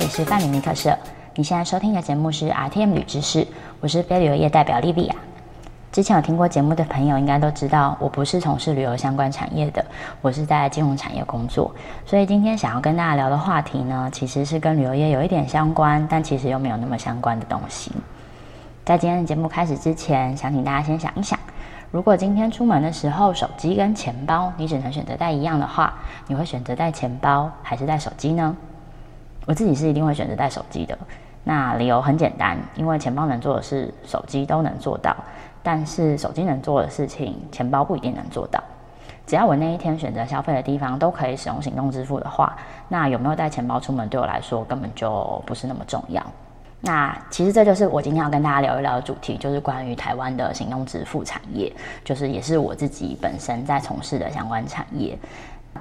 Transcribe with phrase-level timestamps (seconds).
[0.00, 0.96] 这里是伴侣尼克社。
[1.34, 3.46] 你现在收听的节目是 RTM 旅知识，
[3.80, 5.14] 我是非旅游业代表莉莉亚。
[5.92, 9.84] 之前有听过节目的朋友应该都知道，我不是从事旅游相关产业的，
[10.22, 11.70] 我是在金融产业工作。
[12.06, 17.92] 所以今天想要跟大家聊的话题呢，其实是跟旅游业有一点相关，但其实又没有那么相关的东西。
[18.86, 21.38] 在今天的节目开始之前，想请大家先想一想，
[21.90, 25.92] 如果今天出门的时候，手机跟钱包你只能选择带一样的话，
[26.26, 28.56] 你会选择带钱包还是带手机呢？
[29.50, 30.96] 我自己是一定会选择带手机的。
[31.42, 35.16] 那理由很简单，因为钱包能做的事，手机都能做到。
[35.60, 38.62] 但是手机能做的事情，钱包不一定能做到。
[39.26, 46.24] 只要我那一天选择消费的地方都可以使用行动支付的话，那有没有带钱包出门对我来说根本就不是那么重要。
[46.82, 51.70] 那其实这就是我今天要跟大家聊一聊的主题，就是关于台湾的行动支付产业，
[52.04, 55.18] 就是也是我自己本身在从事的相关产业。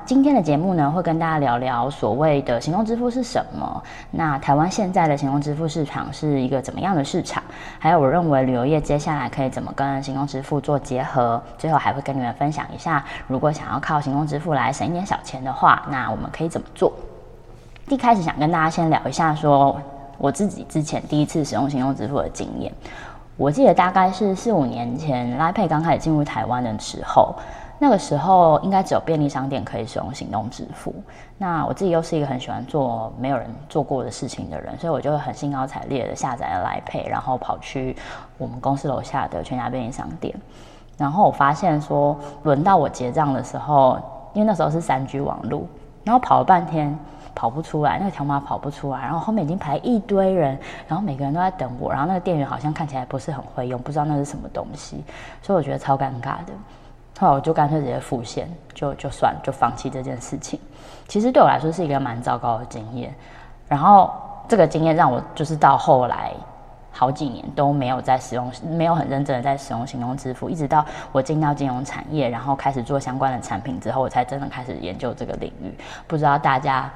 [0.05, 3.83] 今天的节目呢，会跟大家聊聊所谓的行动支付是什么。
[4.11, 7.43] 那台湾现在的行动支付市场是一个怎么样的市场？
[7.79, 11.41] 还有，我认为旅游业接下来可以怎么跟行动支付做结合？
[11.57, 16.93] 最后还会跟你们分享一下，如果想要靠行动支付来省一点小钱的话，那我们可以怎么做？
[17.87, 19.79] 一开始想跟大家先聊一下，说
[20.17, 22.71] 我自己之前第一次使用行动支付的经验。
[23.37, 27.35] 我记得大概是四五年前，拉佩刚开始进入台湾的时候。
[27.81, 30.93] 那个时候应该只有便利商店可以使用行动支付。
[31.37, 37.95] 那我自己又是一个很喜欢做没有人做过的事情的人，所以我就很兴高采烈的下载了来配，然后跑去
[38.37, 40.35] 我们公司楼下的全家便利商店。
[40.97, 43.97] 然后我发现说，轮到我结账的时候，
[44.33, 45.65] 因为那时候是三 G 网路，
[46.03, 46.93] 然后跑了半天
[47.33, 55.01] 跑不出来，那个条码跑不出来，然后后面已经排一堆人，然后每个人都在等我，然后那个店员好像看起来不是很会用，不知道那是什么东西，
[55.41, 56.51] 所以我觉得超尴尬的。
[57.19, 60.57] 后来我就干脆直接付现，就就算就放弃这件事情。
[61.05, 63.13] 其实对我来说是一个蛮糟糕的经验。
[63.67, 64.09] 然后
[64.47, 66.31] 这个经验让我就是到后来
[66.93, 75.77] 好几年都没有在使用，没有很认真的在使用行动支付，一直到我进到金融产业，然后开始做相关的产品之后，我才真的开始研究这个领域。
[76.07, 76.89] 不知道大家。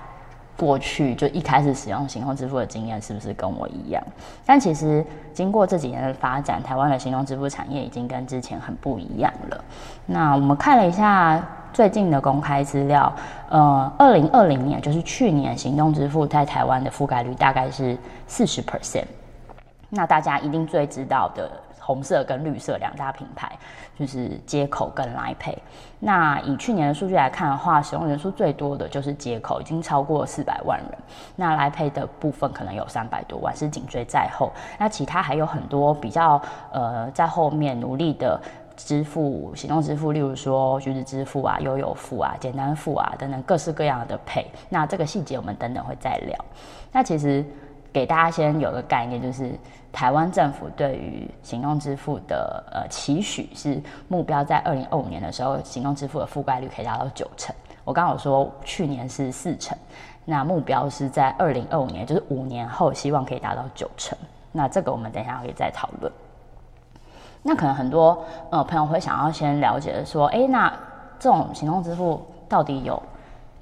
[0.55, 4.03] 过去就一开始使用行动支付的经验是不是跟我一样？
[4.45, 5.03] 但其实
[5.33, 9.63] 经过这几年的发展，台湾的行动支付产业已经跟之前很不一样了。
[10.05, 11.43] 那我们看了一下
[11.73, 13.11] 最近的公开资料，
[13.49, 17.97] 呃，二零二零年就是去年，行动支付在台湾的覆盖率大概是
[18.27, 19.05] 四十 percent。
[19.89, 21.49] 那大家一定最知道的。
[21.85, 23.51] 红色跟绿色两大品牌，
[23.99, 25.61] 就是接口跟来配。
[25.99, 30.97] 那以去年的数据来看的话，使用人数最多的就是接口，已经超过四百万人。
[31.35, 34.49] 那来配的部分可能有三百多万，是紧追在后。
[34.79, 38.39] 那其他还有很多比较呃在后面努力的
[38.77, 44.49] 支付行动支付，例如说橘子支付啊、悠游付啊、简单付啊等等各式各样的配。
[44.69, 46.45] 那这个细节我们等等会再聊。
[46.93, 47.45] 那其实。
[47.93, 49.51] 给大家先有个概念，就是
[49.91, 57.55] 台湾政府对于行动支付的呃期许是目标在二零二五年的时候，行动支付的覆盖率可以达到九成。
[57.85, 59.77] 我刚好说去年是四成，
[60.25, 64.17] 那目标是在二零二五年，就是五年后，希望可以达到九成。
[64.51, 66.11] 那这个我们等一下可以再讨论。
[67.43, 70.73] 那可能很多呃朋友会想要先了解的说，哎，那
[71.19, 73.01] 这种行动支付到底有？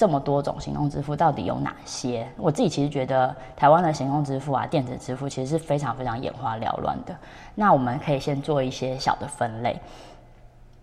[0.02, 2.28] 这么多种行动支付到底有哪些？
[2.36, 7.16] 我自己其实觉得台湾的行动支付啊，电子支付其实是非常非常眼花缭乱的。
[7.54, 9.80] 那我们可以先做一些小的分类。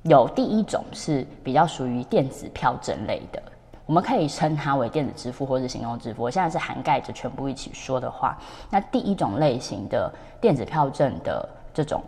[0.05, 3.43] 有第一种是比较属于电子票证类的，
[3.87, 6.23] 我们可以称它为电子支付或者是行动支付。
[6.23, 8.39] 我现在是涵盖着全部一起说的话。
[8.71, 10.09] 那第一种类型的
[10.41, 12.01] 电子票证的这种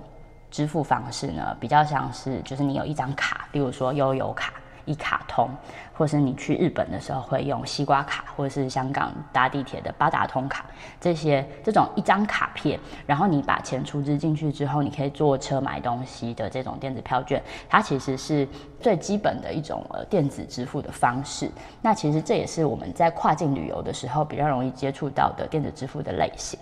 [0.49, 4.53] 支付方式呢，比较像是就是你有一张卡，例如说悠游卡。
[4.91, 5.49] 一卡通，
[5.97, 10.65] 或是你去日本的时候会用西瓜卡，或者是香港搭地铁的八达通卡，
[11.01, 18.49] 这些这种一张卡片，然后你把钱储值进去之后，你可以坐车买东西的这种电子票券，它其实是
[18.81, 21.49] 最基本的一种呃电子支付的方式。
[21.81, 26.59] 那其实这也是我们在跨境旅游的时候比较容易接触到的电子支付的类型。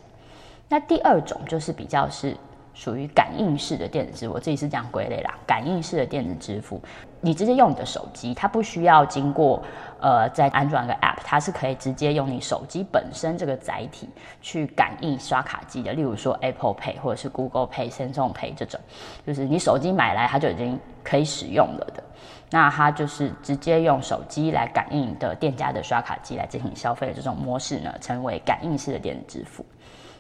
[0.69, 2.37] 那第二种就是比较是。
[2.79, 5.35] 属于感应式的电子支付，我自己是这样归类啦。
[5.45, 6.81] 感应式的电子支付，
[7.21, 9.61] 你直接用你的手机，它不需要经过
[10.01, 14.09] 呃再安装一个 App，它是可以直接用你手机本身这个载体
[14.41, 15.93] 去感应刷卡机的。
[15.93, 18.79] 例如说 Apple Pay 或者是 Google Pay、Samsung Pay 这种，
[19.27, 22.05] 就是你手机买来它就已经可以使用了的。
[22.49, 29.67] 那它就是直接用手机来感应的店家的刷卡机来进行消费的这种模式呢，称为感应式的电子支付。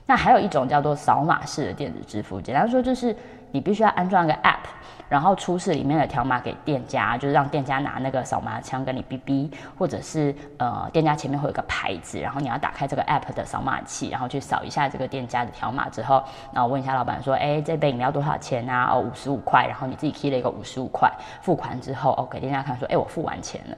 [0.08, 3.14] 那还有一种叫做扫码式的电子支付，简单说就是
[3.50, 4.66] 你必须要安装一个 App。
[5.08, 16.22] 然后出示里面的条码给店家，就是让店家拿那个扫码枪跟你哔哔，或者是呃店家前面会有个牌子，然后你要打开这个 app 的扫码器，然后去扫一下这个店家的条码之后，
[16.52, 18.90] 然后问一下老板说，哎，这杯饮料多少钱啊？
[18.92, 19.66] 哦，五十五块。
[19.66, 23.76] 然后你自己 key 了一个五十五块，付款之后，哦给店家看说，哎，我付完钱了。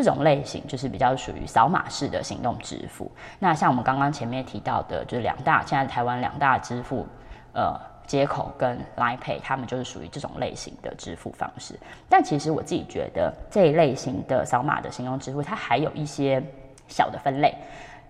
[0.00, 3.10] 这种类型就是比较属于扫码式的行动支付。
[3.38, 7.06] 那像我们刚刚前面提到的，就是两大现在台湾两大支付，
[7.52, 7.78] 呃。
[8.06, 11.78] 接口跟 Line Pay，他们就是属于这种类型的支付方式。
[12.08, 16.42] 但其实我自己觉得这一类型的扫码的行动支付，它还有一些
[16.88, 17.54] 小的分类，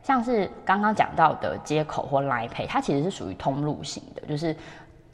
[0.02, 4.56] 像是刚刚讲到的接口或 Line Pay，它其实是属于通路型的，就是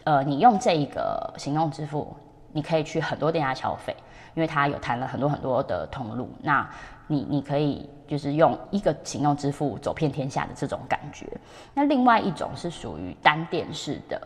[0.05, 2.14] 呃，你用这一个行动支付，
[2.52, 3.93] 你可以去很多店家消费，
[4.37, 6.31] 因为他有谈了很多很多的通路。
[6.41, 6.65] 那
[7.09, 11.27] 你你可以就是用一个行动支付走遍天下的这种感觉。
[11.75, 14.21] 那另外一种是属于单店式的。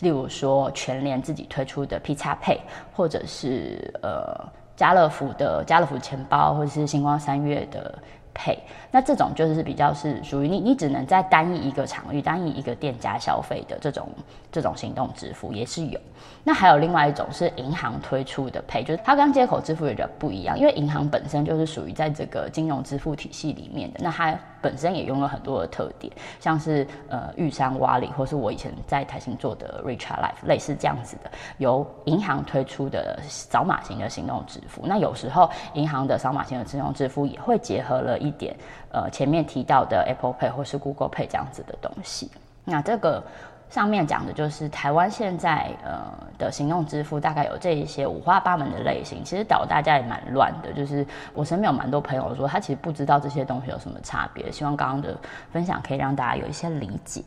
[0.00, 2.58] 例如说，全联自己推出的 P 叉 Pay，
[2.92, 4.44] 或者是呃
[4.74, 7.96] 家乐福的家乐福钱包，或者是星光三月的
[8.34, 8.58] 配
[8.90, 14.08] 那这种就是比较是属于你，你只能在单一一个场域、单一一个店家消费的这种
[14.52, 15.98] 这种行动支付也是有。
[16.42, 24.38] 那还有另外一种是银行推出的配就是它跟接口支付有点不一样，因为银行本身就是属于在这个金融支付体系里面的，那它。
[24.64, 34.80] 本身也拥有很多的特点，像是呃玉山瓦里，或是我以前在台新做的 rich Life，类似这样子的，由银行推出的扫码型的行动支付。
[34.86, 38.56] 那有时候银行的扫码型的行动支付也会结合了一点
[38.90, 42.30] 呃前面提到的 Apple Pay 或是 Google Pay 这样子的东西。
[42.64, 43.22] 那这个。
[43.70, 46.02] 上面讲的就是台湾现在呃
[46.38, 50.72] 的行动支付，大概有这一些五花八门的类型，其实导大家也蛮乱的。
[50.72, 54.52] 就是我身边有蛮多朋友说，他其实不知道这些东西有什么差别。
[54.52, 55.16] 希望刚刚的
[55.50, 57.22] 分享可以让大家有一些理解。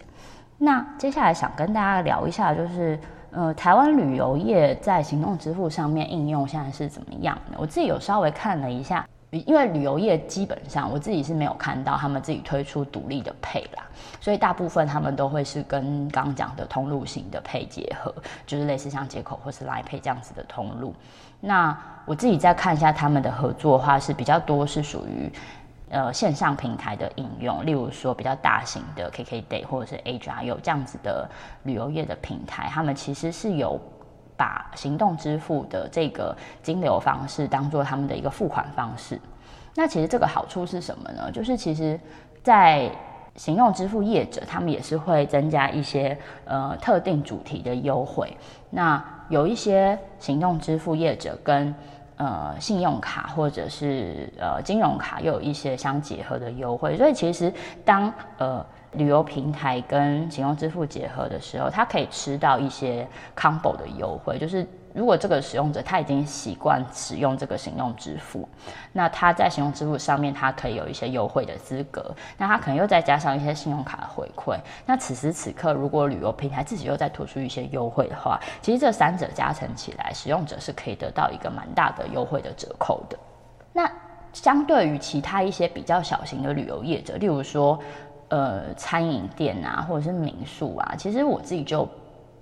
[0.57, 2.97] 那接下来想跟大家聊一下，就是
[3.31, 7.57] 呃台湾旅游业在行动支付上面应用现在是怎么样的？
[7.57, 9.05] 我自己有稍微看了一下。
[9.31, 13.83] 因为旅游业基本上我自己是没有看到他们自己推出独立的配啦，
[14.21, 18.13] 所以大部分他们都会是跟刚讲的通路型的配结合，
[18.45, 20.93] 就是类似像接口或是来配这样子的通路。
[21.41, 25.29] 那我自己再看一下他们的合作的话，是比较多是属于
[25.89, 31.29] 呃线上平台的应用，例如说比较大型的 KKday 或者是 A 加有这样子的
[31.63, 33.77] 旅游业的平台，他们其实是有。
[34.37, 39.19] 把行动支付的这个金流方式当做他们的一个付款方式，
[39.73, 41.31] 那其实这个好处是什么呢？
[41.31, 41.99] 就是其实，
[42.43, 42.89] 在
[43.35, 48.37] 行动支付业者，他们也是会增加一些呃特定主题的优惠。
[48.69, 51.73] 那有一些行动支付业者跟
[52.17, 57.51] 呃信用卡或者是呃金融卡又有一些相结合的优惠，所以其实
[57.83, 58.63] 当呃。
[58.93, 64.39] 旅游平台跟行动支付结合的时候，它可以吃到一些 combo 的优惠。
[64.39, 68.47] 就是如果这个使用者他已经习惯使用这个行动支付，
[68.93, 72.15] 那他在行动支付上面，他可以有一些优惠的资格。
[72.37, 74.57] 那他可能又再加上一些信用卡的回馈。
[74.85, 83.19] 那此时此刻，如果旅游平台自己又再推出一些优惠的话，其实这三者加成起来，使用者是可以得到一个蛮大的优惠的折扣的。
[83.73, 83.87] 那
[84.33, 87.77] 相对于其他一些比较小型的旅游业者，例如说。
[88.29, 91.87] 呃，餐饮店啊，或者是民宿啊，其实我自己就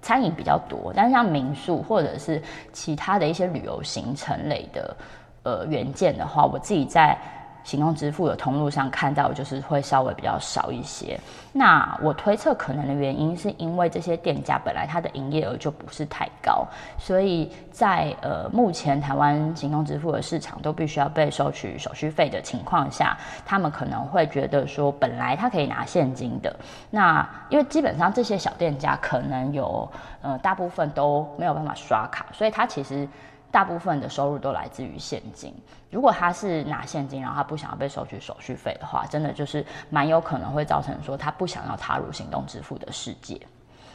[0.01, 2.41] 餐饮比较多，但是像民宿或者是
[2.73, 4.97] 其他的一些旅游行程类的
[5.43, 7.17] 呃原件的话，我自己在。
[7.65, 11.19] 行动支付的通路上看到，就是会稍微比较少一些。
[11.51, 16.65] 那我推测可能的原因，是因为这些店家本来它的营业额就不是太高，
[16.99, 26.55] 所以在呃目前台湾行动支付的市场都必须要被收取手续费的情况下，他们可能会觉得说，本来他可以拿现金的，
[26.91, 29.89] 那因为基本上这些小店家可能有
[30.21, 33.07] 呃大部分都没有办法刷卡，所以他其实。
[33.55, 35.55] 大部分的收入都来自于现金。
[35.89, 43.39] 如果他是拿现金，然后他不想要被收取手续费的话，真的就是蛮有可能会造成说他不想要踏入行动支付的世界。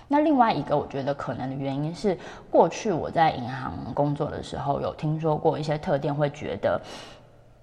[0.09, 2.19] 那另外一个我觉得可能的原因是，
[2.51, 6.81] 过去我在银行工作的时候有听说过一些特店会觉得，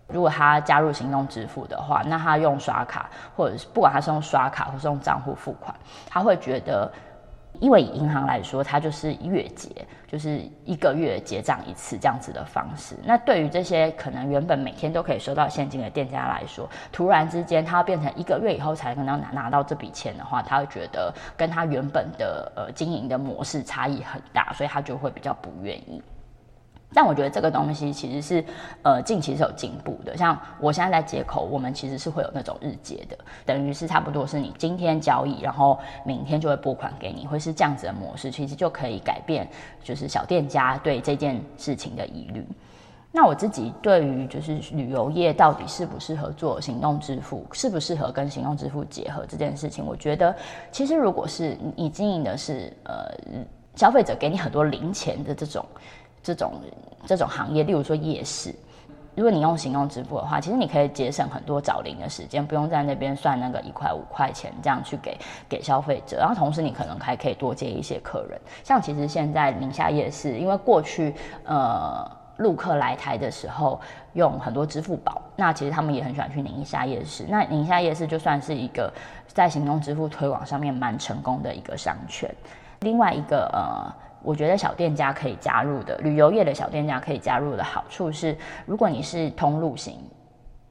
[0.08, 5.75] 如果他加入行动支付的话，那他用刷卡或者是不管他是用刷卡或是用账户付款，
[6.08, 6.92] 他会觉得。
[7.59, 9.69] 因为银行来说，它就是月结，
[10.07, 12.95] 就是一个月结账一次这样子的方式。
[13.03, 26.01] 那对于这些可能原本每天都可以收到现金的店家来说，突然之间他变成一个月以后才能拿拿到这笔钱的话，他会觉得跟他原本的呃经营的模式差异很大，所以他就会比较不愿意。
[26.94, 28.46] 但我觉得这个东西其实是，
[28.82, 30.15] 呃，近期是有进步的。
[30.15, 39.48] 像我现在在接口，我们其实是会有那种日结的，等于是差不多是你今天交易，然后明天就会拨款给你，会是这样子的模式，其实就可以改变
[39.84, 42.48] 就是小店家对这件事情的疑虑。
[43.12, 50.34] 那我自己对于就是旅游业到底适不适合做行动支付，适不适合跟行动支付结合这件事情，我觉得
[50.72, 53.12] 其实如果是你经营的是呃
[53.75, 55.65] 消费者给你很多零钱的这种。
[56.27, 56.53] 这种
[57.05, 58.53] 这种行业，例如说夜市，
[59.15, 65.17] 如果你用行动支付的话，其实你可以节省很多找零的时间，不用在那边算那个一块五块钱这样去给
[65.48, 68.38] 给消费者，然后同时你可能还可以多接一些客人。
[68.62, 71.15] 像其实现在宁夏夜市，因为过去
[71.46, 72.05] 呃
[72.36, 73.79] 陆客来台的时候
[74.12, 77.25] 用很多支付宝，那其实他们也很喜欢去宁夏夜市。
[77.29, 78.91] 那宁夏夜市就算是一个
[79.27, 82.29] 在行动支付推广上面蛮成功的一个商圈。
[82.81, 84.06] 另外一个呃。
[84.21, 90.00] 我觉得小店家可以加入的，旅游业的小店家可以加入的好处是，如果你是通路型。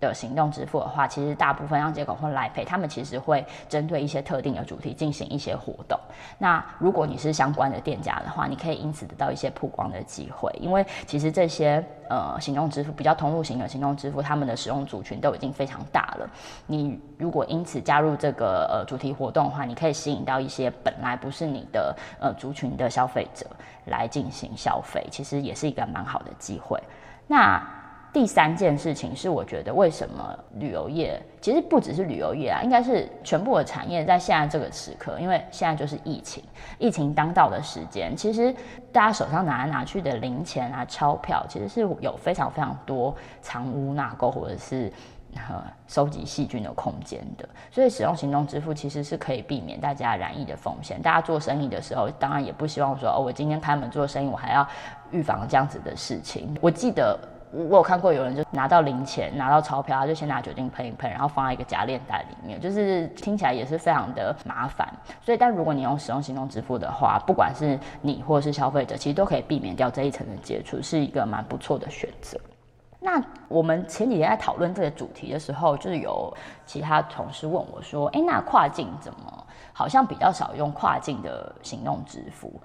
[0.01, 5.99] 的行动支付的话，其实大部分像接口或来配，他们其实会针对一些特定的主题进行一些活动。
[6.39, 16.29] 那如果你是相关的店家的话，你可以因此得到一些曝光的机会，因为其实这些呃行动支付比较通路型的行动支付，他们的使用族群都已经非常大了。
[16.67, 23.47] 你如果因此加入这个呃主题活动的话，你可以吸引到一些本来不是你的呃族群的消费者
[23.87, 26.79] 来进行消费，其实也是一个蛮好的机会。
[27.27, 27.61] 那
[28.17, 36.43] 第三件事情是，我觉得为什么旅游业其实不只是旅游业啊，应该是全部的产业在现在这个时刻，因为现在就是疫情，
[36.79, 38.51] 疫情当道的时间，其实
[38.91, 44.91] 大家手上拿来拿去的零钱啊、钞票，其实是有非常非常多藏污纳垢或者是
[45.35, 47.47] 呃收集细菌的空间的。
[47.71, 51.03] 所以使用行动支付其实是可以避免大家染疫的风险。
[51.03, 54.67] 大家做生意的时候，当然也不希望说哦，我今天开门做生意，我还要
[55.11, 56.57] 预防这样子的事情。
[56.63, 57.19] 我记得。
[57.53, 64.87] 我有看过有人就拿到零钱，拿到钞票，他就先拿酒精喷一喷，然后放在一个夹链袋里面，就是听起来也是非常的麻烦。
[65.21, 72.39] 所以，但如果你用使用行动支付的话，不管是你或是消费者，其实都可以避免掉这一层的接触，是一个蛮不错的选择。
[72.99, 76.35] 那我们前几天在讨论这个主题的时候，就是有
[76.65, 82.61] 其他同事问我说：“哎，那跨境怎么好像比较少用跨境的行动支付？”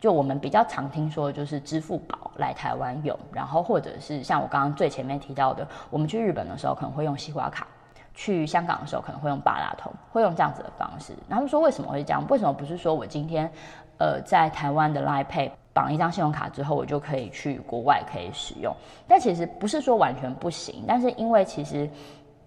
[0.00, 7.66] 就我们比较常听说，就是支付宝来台湾用，然后或者是像我刚刚最前面提到的，我们去日本的时候可能会用西瓜卡，
[8.14, 11.12] 去香港的时候可能会用八达通，会用这样子的方式。
[11.28, 12.24] 然后说为什么会这样？
[12.28, 13.50] 为什么不是说我今天，
[13.98, 18.74] 呃，在台湾的 Line Pay 绑一张信用卡之后，我就可以去国外可以使用？
[19.06, 21.88] 但其实不是说完全不行，但是因为其实。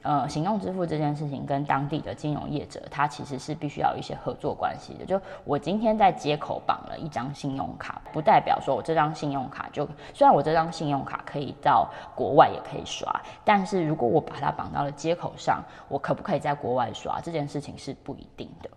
[0.03, 5.05] 呃，行动支付这件事情跟当地的金融业者，它其实是必须要有一些合作关系的。
[5.05, 13.13] 就我今天在街口绑了一张信用卡，不代表说我这张信用卡就虽然我这张信用卡可以到国外也可以刷，
[13.45, 18.69] 但是如果我把它绑到了街口上，我可不可以在国外刷这件事情是不一定的。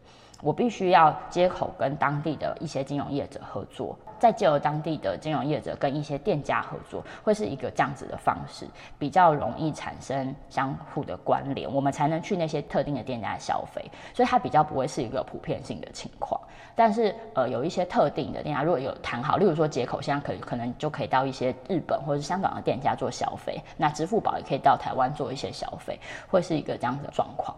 [0.45, 3.99] 我必须要接口跟当地的一些金融业者合作。
[4.19, 8.67] 再借由当地的金融业者跟一些店家合作，会是一个这样子的方式，
[8.99, 13.85] 比较容易产生相互的关联，我们才能去那些特定的店家消费，
[14.15, 16.41] 所以它比较不会是一个普遍性的情况。
[16.75, 25.99] 但是呃，有一些特定的店家如果有谈好，例如说接口，现在可以可能就可以到一些日本或者是香港的店家做消费，那支付宝也可以到台湾做一些消费，
[26.29, 27.55] 会是一个这样子的状况。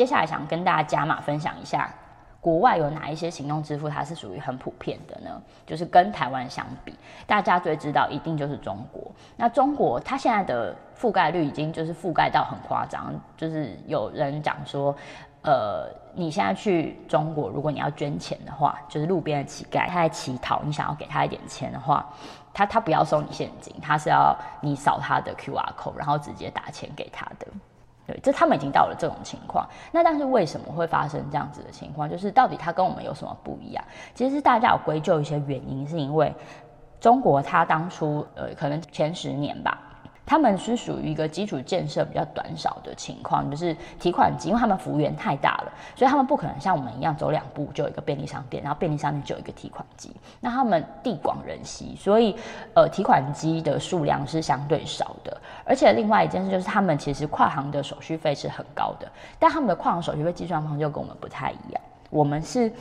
[0.00, 1.92] 接下来想跟大家加码分享一下。
[2.40, 5.30] 国外有哪一些行动支付它是属于很普遍的呢？
[5.66, 9.12] 就是跟台湾相比，大家最知道一定就是中国。
[9.36, 14.96] 那中国它现在的覆盖率已经就是覆盖到很夸张，就是有人讲说，
[15.42, 22.08] 呃，你现在去中国，如果你要捐钱的话，就是路边的乞丐他在乞讨，你想要给他一点钱的话，
[22.54, 27.46] 他他不要收你现金，他是要你扫他的 Q R code，然后直接打钱给他的。
[28.10, 29.64] 对，这他们已经到了这种情况。
[29.92, 32.10] 那但是为什么会发生这样子的情况？
[32.10, 33.84] 就是到底它跟我们有什么不一样？
[34.14, 36.34] 其实大家有归咎一些原因，是因为
[36.98, 39.78] 中国它当初呃可能前十年吧。
[40.30, 50.14] 他们是属于一个基础建设比较短少的情况，就是提款机，因为他们幅员太大了，所以他们不可能像我们一样走两步就有一个便利商店，然后便利商店就有一个提款机。
[50.38, 52.36] 那他们地广人稀，所以
[52.74, 55.36] 呃提款机的数量是相对少的。
[55.64, 61.82] 而且另外一件事就是，他们其实跨行的手续费是很高的，但他们的跨行手续费计算方就跟我们不太一样。
[62.08, 62.72] 我们是。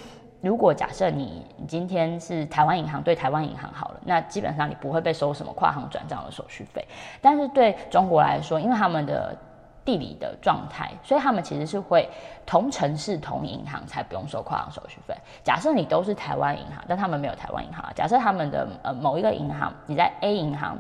[0.42, 6.86] 如果假设你今天是台湾银行对台湾银行好了，那基本上你不会被收什么跨行转账的手续费。
[7.22, 9.36] 但是对中国来说，因为他们的
[9.84, 12.08] 地理的状态，所以他们其实是会
[12.46, 15.14] 同城市同银行才不用收跨行手续费。
[15.44, 17.84] 假设你都是台湾银行，但他们没有台湾银行。
[17.94, 20.78] 假设他们的呃某一个银行你在 A 银行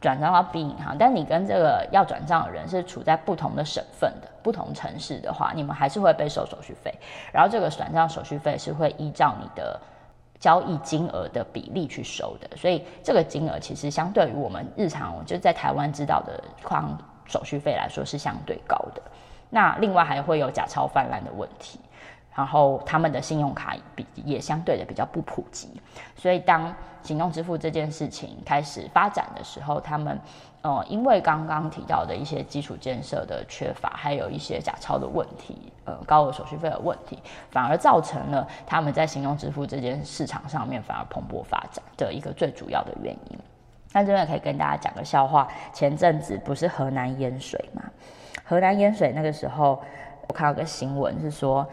[0.00, 6.92] 转账到 B 银行，但你跟这个要转账的人是处在不同的省份的不同城市的话，你们还是会被收手续费。
[7.32, 9.78] 然后这个转账手续费是会依照你的
[10.38, 16.84] 交易金额的比例去收的，所以这个金额其实相对于我们日常就在台湾知道的跨。
[17.26, 19.00] 手续费来说是相对高的，
[19.50, 21.78] 那另外还会有假钞泛滥的问题，
[22.34, 25.68] 然后他们的信用卡比也相对的比较不普及，
[26.16, 30.18] 所以当行动支付这件事情开始发展的时候，他们
[30.62, 37.18] 呃因为刚刚提到的一些基础建设的缺乏，还有一些假钞的问题，呃高额手续费的问题，
[37.50, 43.38] 反而造成了他们在行动支付这件市场上面反而蓬勃发展的一个最主要的原因。
[43.92, 45.48] 那这边可以跟大家讲个笑话。
[45.72, 47.82] 前阵子不是河南淹水嘛？
[48.44, 49.82] 河南淹水那个时候，
[50.28, 51.66] 我看到个新闻是说，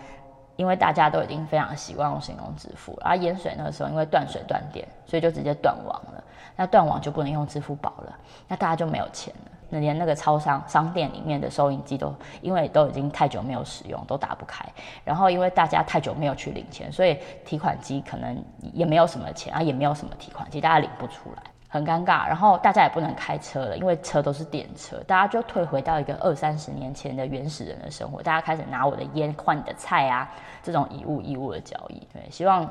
[0.57, 6.23] 因为大家都已经非常习惯用行动支付，然后淹水那个时候因为断水断电，所以就直接断网了。
[6.55, 9.51] 那断网就不能用支付宝了，那大家就没有钱了。
[9.69, 14.65] 那连那个超商商店里面的收银机都因为都已经太久没有使用，都打不开。
[15.03, 21.43] 然后因为大家太久没有去领钱，所以提款机可能也没有什么钱啊，也没有什么提款机，大家领不出来。
[21.67, 30.29] 很尴尬，然后大家也不能开车了，因为车都是电车，大家就退回到一个二三十年前的原始人的生活，大家开始拿我的烟换你的菜啊，
[30.63, 32.07] 这种以物易物的交易。
[32.13, 32.65] 对，希望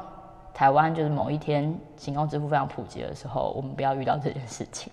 [0.55, 4.91] 台湾就是某一天行动支付非常普及的时候，我们不要遇到这件事情。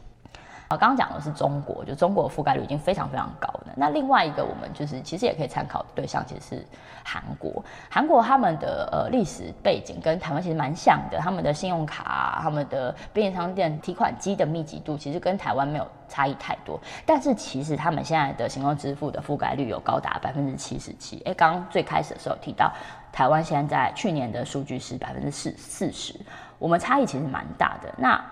[0.77, 3.73] 刚刚讲的是中国，就中国覆盖率已经非常非常高了。
[3.75, 6.67] 那另外一个，我们就是其实也可以参考的对象，其实是
[7.03, 7.63] 韩国。
[7.89, 16.79] 韩国他们的呃历史背景跟台湾其实蛮像的，他们的信用卡、他们的便利商店提款机的密集度，其实跟台湾没有差异太多。
[17.05, 21.21] 但是其实他们现在的行动支付的覆盖率有高达百分之七十七。
[21.25, 22.71] 哎，刚刚最开始的时候提到，
[23.11, 26.13] 台湾现在去年的数据是百分之四四十，
[26.59, 27.93] 我们差异其实蛮大的。
[27.97, 28.23] 那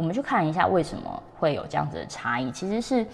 [0.00, 2.50] 我们去看一下为什么会有这样子的差异。
[2.52, 3.06] 其实是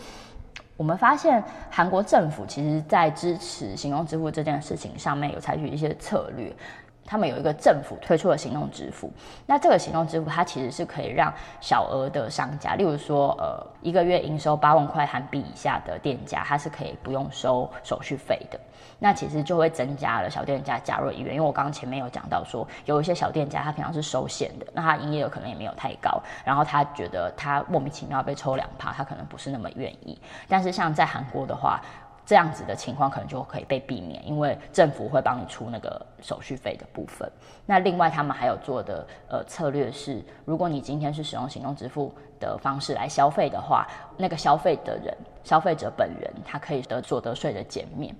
[0.76, 6.55] 我们发现韩国政府其实在支持行动支付这件事情上面有采取一些策略。
[7.07, 9.11] 他们有一个政府推出的行动支付，
[9.47, 18.59] 那这个行动支付它其实是可以让小额的商家，例如说呃一个月营收八万块韩币以下的店家，它是可以不用收手续费的。
[18.99, 30.19] 那其实就会增加了小店家加入意愿，因为我刚刚前面有讲到说，有一些小店家他平常是收现的，那他营业额可能也没有太高，然后他觉得他莫名其妙被抽两趴，他可能不是那么愿意。
[30.49, 31.78] 但是像在韩国的话，
[32.26, 37.30] 这样子的情况可能就可以被避免，因为政府会帮你出那个手续费的部分。
[37.65, 43.86] 那另外他们还有做的呃策略是，如果你今天是使用行动支付的方式来消费的话，
[44.17, 48.12] 那个消费的人，消费者本人他可以得所得税的减免。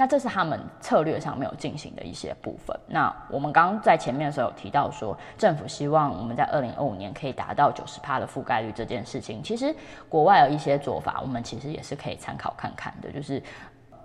[0.00, 2.74] 那这是他们策略上没有进行的一些部分。
[2.86, 9.76] 那我们刚刚在前面的时候有提到说，政府希望我们在二零二五年可以达到九十趴的覆盖率这件事情，其实
[10.08, 13.12] 国外有一些做法，我们其实也是可以参考看看的。
[13.12, 13.42] 就是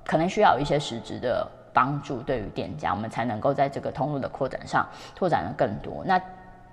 [0.03, 6.03] 可能需要一些实质的帮助，对于店家，我们才能够在这个通路的扩展上拓展的更多。
[6.05, 6.21] 那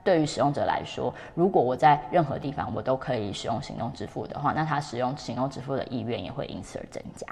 [0.02, 7.24] 对于使用者来说，如果我在任何地方我都可以使用行动支付的话，那他使用行动支付的意愿也会因此而增加。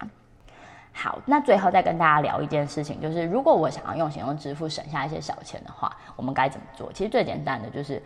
[0.92, 6.92] 好，那最后再跟大家聊一件事情，就是如果我想要用行动支付省下一些小钱的话，我们该怎么做？
[6.92, 8.02] 其实最简单的就是。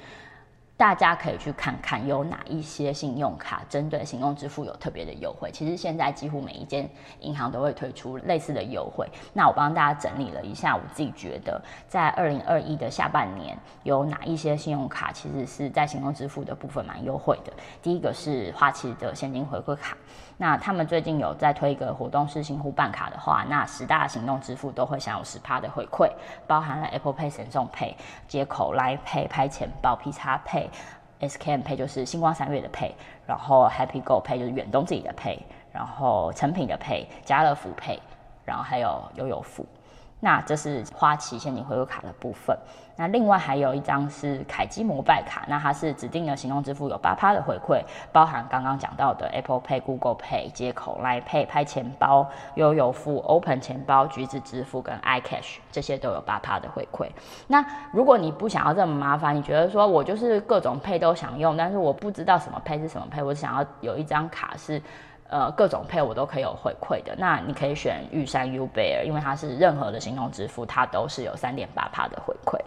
[0.85, 5.51] 大家可以去看看有哪一些信用卡针对行动支付有特别的优惠。
[5.51, 6.87] 其实现在几乎每一间
[7.21, 9.09] 银行都会推出类似的优惠。
[9.33, 17.53] 那我帮大家整理了一下，我自己觉得在二零二一的下半年有哪一些信用卡其实是在行动支付的部分蛮优惠的。
[17.81, 19.97] 第一个是花旗的现金回馈卡，
[20.37, 26.11] 那他们最近有在推一个活动是新户办卡的话，那十大行动支付都会享有十趴的回馈，
[26.47, 27.95] 包含了 Apple Pay、神送 Pay
[28.29, 30.69] 接口、Line Pay、拍钱包、P 叉 Pay。
[31.21, 32.95] SKM 配就是星光三月的配
[33.27, 35.39] 然后 Happy Go 配就是远东自己的配
[35.73, 37.99] 然后成品的配家乐福配
[38.45, 39.67] 然后还有悠悠福。
[40.25, 42.57] 那这是花旗现金回馈卡的部分。
[42.97, 57.07] 那另外还有一张是凯基摩拜卡，那它是指定的行动支付有八趴的回馈，包含刚刚讲到的 Apple Pay、Google Pay 接口、Line Pay 拍钱包、悠游付、Open 钱包、橘子支付跟 iCash 这些都有八趴的回馈。
[57.49, 64.81] 那如果你不想要这么麻烦，你觉得说我就是各种配都想用，但是我不知道什么配是什么配我想要有一张卡是。
[65.29, 67.15] 呃，各种配我都可以有回馈的。
[67.17, 72.59] 那你可以选玉山 U Bear，因为它是任何的行动支付，它都是有三点八帕的回馈。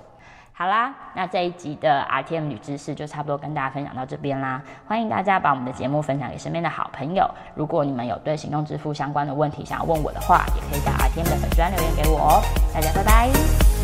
[0.54, 4.60] 好啦，那这一集的 RTM 女知识就差不多跟大家分享到这边啦。
[4.88, 7.30] 欢迎大家把我们的节目分享给身边的好朋友。
[7.54, 12.42] 如果你们有对行动支付相关的问题想要问我的话，也可以在 RTM 的粉专留言给我哦。
[12.74, 13.77] 大家拜拜。